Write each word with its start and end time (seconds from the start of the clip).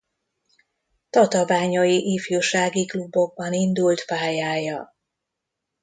Tatabányai 1.09 2.13
ifjúsági 2.13 2.85
klubokban 2.85 3.53
indult 3.53 4.05
pályája. 4.05 4.95